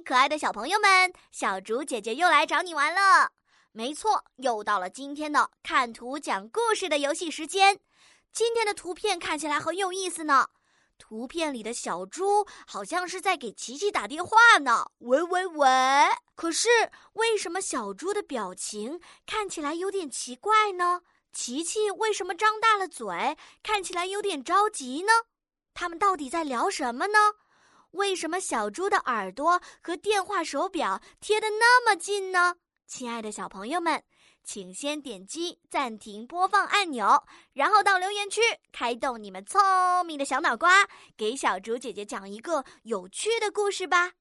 [0.00, 3.32] 可爱的小朋友们，小竹姐姐又来找你玩了。
[3.72, 7.80] 没错，又到了今天的看图讲故事的游戏时间。
[8.32, 10.48] 今天的图片看起来很有意思呢。
[10.98, 14.90] 图片里的小猪好像是在给琪琪打电话呢。
[14.98, 15.66] 喂喂喂！
[16.34, 16.68] 可是
[17.12, 21.02] 为什么小猪的表情看起来有点奇怪呢？
[21.32, 25.12] 琪琪为什么张大了嘴，看起来有点着急呢？
[25.72, 27.18] 他们到底在聊什么呢？
[27.92, 32.56] 为什么小猪的耳朵和电话手表贴得那么近呢？
[32.86, 34.02] 亲爱的小朋友们，
[34.44, 38.40] 请先点击暂停播放按钮，然后到留言区
[38.72, 39.60] 开动你们聪
[40.06, 44.12] 明的小脑瓜，给小猪姐姐讲一个有趣的故事吧。